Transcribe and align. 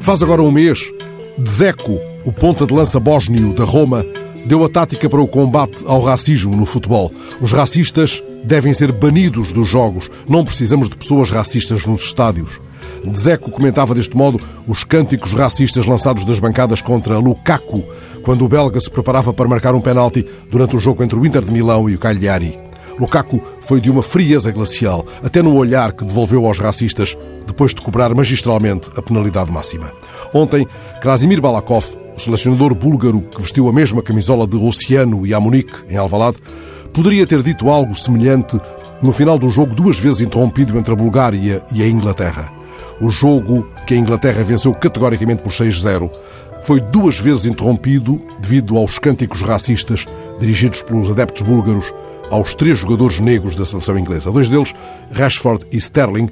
Faz 0.00 0.22
agora 0.22 0.42
um 0.42 0.50
mês, 0.50 0.90
Dzeko, 1.38 2.00
o 2.24 2.32
ponta 2.32 2.66
de 2.66 2.72
lança 2.72 2.98
bósnio 2.98 3.52
da 3.52 3.64
Roma, 3.64 4.04
deu 4.46 4.64
a 4.64 4.68
tática 4.68 5.10
para 5.10 5.20
o 5.20 5.28
combate 5.28 5.84
ao 5.86 6.00
racismo 6.00 6.56
no 6.56 6.64
futebol. 6.64 7.12
Os 7.38 7.52
racistas 7.52 8.22
devem 8.42 8.72
ser 8.72 8.92
banidos 8.92 9.52
dos 9.52 9.68
jogos. 9.68 10.10
Não 10.26 10.42
precisamos 10.42 10.88
de 10.88 10.96
pessoas 10.96 11.30
racistas 11.30 11.84
nos 11.84 12.00
estádios. 12.00 12.60
Dzeko 13.04 13.50
comentava 13.50 13.94
deste 13.94 14.16
modo 14.16 14.40
os 14.66 14.84
cânticos 14.84 15.34
racistas 15.34 15.84
lançados 15.84 16.24
das 16.24 16.40
bancadas 16.40 16.80
contra 16.80 17.18
Lukaku, 17.18 17.84
quando 18.22 18.44
o 18.44 18.48
belga 18.48 18.80
se 18.80 18.90
preparava 18.90 19.34
para 19.34 19.48
marcar 19.48 19.74
um 19.74 19.82
penalti 19.82 20.24
durante 20.50 20.76
o 20.76 20.80
jogo 20.80 21.04
entre 21.04 21.18
o 21.18 21.26
Inter 21.26 21.44
de 21.44 21.52
Milão 21.52 21.90
e 21.90 21.94
o 21.94 21.98
Cagliari. 21.98 22.69
Lukaku 23.00 23.40
foi 23.60 23.80
de 23.80 23.90
uma 23.90 24.02
frieza 24.02 24.52
glacial, 24.52 25.06
até 25.24 25.40
no 25.40 25.56
olhar 25.56 25.92
que 25.92 26.04
devolveu 26.04 26.46
aos 26.46 26.58
racistas 26.58 27.16
depois 27.46 27.74
de 27.74 27.80
cobrar 27.80 28.14
magistralmente 28.14 28.90
a 28.96 29.02
penalidade 29.02 29.50
máxima. 29.50 29.90
Ontem, 30.34 30.66
Krasimir 31.00 31.40
Balakov, 31.40 31.96
o 32.14 32.20
selecionador 32.20 32.74
búlgaro 32.74 33.22
que 33.22 33.40
vestiu 33.40 33.68
a 33.68 33.72
mesma 33.72 34.02
camisola 34.02 34.46
de 34.46 34.56
Oceano 34.56 35.26
e 35.26 35.32
Amunique 35.32 35.72
em 35.88 35.96
Alvalade, 35.96 36.38
poderia 36.92 37.26
ter 37.26 37.42
dito 37.42 37.70
algo 37.70 37.94
semelhante 37.94 38.60
no 39.02 39.12
final 39.12 39.38
do 39.38 39.48
jogo 39.48 39.74
duas 39.74 39.98
vezes 39.98 40.20
interrompido 40.20 40.76
entre 40.76 40.92
a 40.92 40.96
Bulgária 40.96 41.64
e 41.72 41.82
a 41.82 41.88
Inglaterra. 41.88 42.52
O 43.00 43.08
jogo 43.08 43.66
que 43.86 43.94
a 43.94 43.96
Inglaterra 43.96 44.44
venceu 44.44 44.74
categoricamente 44.74 45.42
por 45.42 45.50
6-0 45.50 46.10
foi 46.62 46.80
duas 46.80 47.18
vezes 47.18 47.46
interrompido 47.46 48.20
devido 48.38 48.76
aos 48.76 48.98
cânticos 48.98 49.40
racistas 49.40 50.04
dirigidos 50.38 50.82
pelos 50.82 51.08
adeptos 51.08 51.40
búlgaros 51.42 51.92
aos 52.30 52.54
três 52.54 52.78
jogadores 52.78 53.20
negros 53.20 53.56
da 53.56 53.64
seleção 53.64 53.98
inglesa. 53.98 54.30
Dois 54.30 54.48
deles, 54.48 54.74
Rashford 55.10 55.66
e 55.72 55.76
Sterling, 55.76 56.30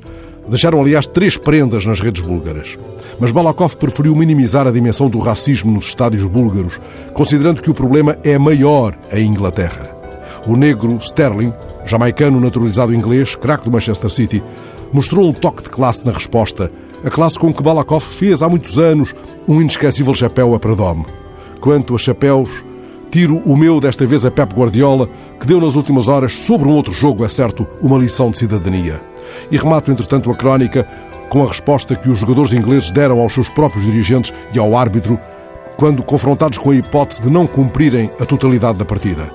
deixaram 0.49 0.81
aliás 0.81 1.07
três 1.07 1.37
prendas 1.37 1.85
nas 1.85 2.01
redes 2.01 2.23
búlgaras. 2.23 2.79
Mas 3.21 3.33
Balakov 3.33 3.77
preferiu 3.77 4.15
minimizar 4.15 4.67
a 4.67 4.71
dimensão 4.71 5.11
do 5.11 5.19
racismo 5.19 5.73
nos 5.73 5.87
estádios 5.87 6.25
búlgaros, 6.25 6.81
considerando 7.13 7.61
que 7.61 7.71
o 7.71 7.75
problema 7.75 8.17
é 8.25 8.39
maior 8.39 8.97
em 9.13 9.27
Inglaterra. 9.27 9.97
O 10.47 10.57
negro 10.57 10.97
Sterling, 10.99 11.53
jamaicano 11.85 12.41
naturalizado 12.41 12.95
inglês, 12.95 13.35
craque 13.35 13.65
do 13.65 13.73
Manchester 13.73 14.11
City, 14.11 14.43
mostrou 14.93 15.29
um 15.29 15.33
toque 15.33 15.65
de 15.65 15.69
classe 15.69 16.07
na 16.07 16.13
resposta, 16.13 16.71
a 17.05 17.11
classe 17.11 17.39
com 17.39 17.53
que 17.53 17.63
Balakov 17.63 18.03
fez 18.03 18.43
há 18.43 18.49
muitos 18.49 18.79
anos 18.79 19.15
um 19.47 19.61
inesquecível 19.61 20.15
chapéu 20.15 20.55
a 20.55 20.59
Pradome. 20.59 21.07
Quanto 21.61 21.95
a 21.95 21.99
chapéus, 21.99 22.65
tiro 23.11 23.43
o 23.45 23.57
meu 23.57 23.81
desta 23.81 24.07
vez 24.07 24.25
a 24.25 24.31
Pep 24.31 24.55
Guardiola, 24.55 25.09
que 25.41 25.47
deu 25.47 25.61
nas 25.61 25.75
últimas 25.75 26.09
horas, 26.09 26.33
sobre 26.33 26.69
um 26.69 26.73
outro 26.73 26.93
jogo, 26.93 27.25
é 27.25 27.29
certo, 27.29 27.67
uma 27.83 27.99
lição 27.99 28.31
de 28.31 28.39
cidadania. 28.39 29.01
E 29.51 29.57
remato, 29.57 29.91
entretanto, 29.91 30.31
a 30.31 30.35
crónica 30.35 30.87
com 31.29 31.43
a 31.43 31.49
resposta 31.49 31.95
que 31.95 32.09
os 32.09 32.19
jogadores 32.19 32.53
ingleses 32.53 32.91
deram 32.91 33.21
aos 33.21 33.33
seus 33.33 33.51
próprios 33.51 33.85
dirigentes 33.85 34.33
e 34.53 34.59
ao 34.59 34.77
árbitro 34.77 35.19
quando 35.77 36.03
confrontados 36.03 36.59
com 36.59 36.71
a 36.71 36.75
hipótese 36.75 37.23
de 37.23 37.31
não 37.31 37.47
cumprirem 37.47 38.11
a 38.21 38.25
totalidade 38.25 38.79
da 38.79 38.85
partida. 38.85 39.31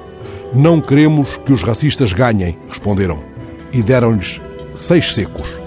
Não 0.54 0.82
queremos 0.82 1.38
que 1.38 1.54
os 1.54 1.64
racistas 1.64 2.12
ganhem, 2.12 2.58
responderam. 2.68 3.24
E 3.72 3.82
deram-lhes 3.82 4.42
seis 4.76 5.16
secos. 5.16 5.63